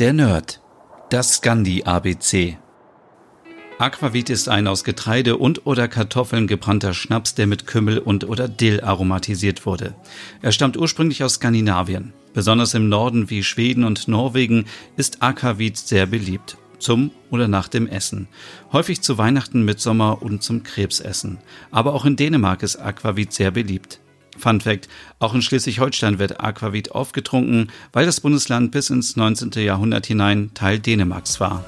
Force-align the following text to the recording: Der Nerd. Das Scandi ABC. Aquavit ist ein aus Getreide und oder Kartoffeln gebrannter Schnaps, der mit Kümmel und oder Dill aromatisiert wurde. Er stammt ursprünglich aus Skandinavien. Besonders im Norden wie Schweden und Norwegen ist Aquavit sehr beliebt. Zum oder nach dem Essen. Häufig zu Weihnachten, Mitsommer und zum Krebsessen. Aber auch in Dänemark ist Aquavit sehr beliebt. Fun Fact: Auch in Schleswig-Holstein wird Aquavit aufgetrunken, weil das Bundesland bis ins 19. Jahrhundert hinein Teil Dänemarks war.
Der 0.00 0.12
Nerd. 0.12 0.60
Das 1.08 1.36
Scandi 1.36 1.84
ABC. 1.84 2.58
Aquavit 3.78 4.28
ist 4.28 4.48
ein 4.48 4.66
aus 4.66 4.82
Getreide 4.82 5.36
und 5.36 5.66
oder 5.68 5.86
Kartoffeln 5.86 6.48
gebrannter 6.48 6.94
Schnaps, 6.94 7.36
der 7.36 7.46
mit 7.46 7.68
Kümmel 7.68 8.00
und 8.00 8.24
oder 8.24 8.48
Dill 8.48 8.80
aromatisiert 8.80 9.66
wurde. 9.66 9.94
Er 10.42 10.50
stammt 10.50 10.76
ursprünglich 10.76 11.22
aus 11.22 11.34
Skandinavien. 11.34 12.12
Besonders 12.32 12.74
im 12.74 12.88
Norden 12.88 13.30
wie 13.30 13.44
Schweden 13.44 13.84
und 13.84 14.08
Norwegen 14.08 14.64
ist 14.96 15.22
Aquavit 15.22 15.78
sehr 15.78 16.06
beliebt. 16.06 16.56
Zum 16.80 17.12
oder 17.30 17.46
nach 17.46 17.68
dem 17.68 17.86
Essen. 17.86 18.26
Häufig 18.72 19.00
zu 19.00 19.16
Weihnachten, 19.16 19.64
Mitsommer 19.64 20.22
und 20.22 20.42
zum 20.42 20.64
Krebsessen. 20.64 21.38
Aber 21.70 21.94
auch 21.94 22.04
in 22.04 22.16
Dänemark 22.16 22.64
ist 22.64 22.78
Aquavit 22.78 23.32
sehr 23.32 23.52
beliebt. 23.52 24.00
Fun 24.38 24.60
Fact: 24.60 24.88
Auch 25.18 25.34
in 25.34 25.42
Schleswig-Holstein 25.42 26.18
wird 26.18 26.40
Aquavit 26.40 26.92
aufgetrunken, 26.92 27.70
weil 27.92 28.06
das 28.06 28.20
Bundesland 28.20 28.70
bis 28.70 28.90
ins 28.90 29.16
19. 29.16 29.50
Jahrhundert 29.62 30.06
hinein 30.06 30.50
Teil 30.54 30.78
Dänemarks 30.78 31.40
war. 31.40 31.64